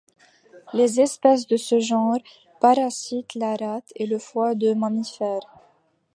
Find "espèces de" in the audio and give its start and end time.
0.99-1.57